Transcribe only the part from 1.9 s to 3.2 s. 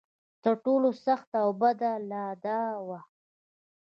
لا دا وه.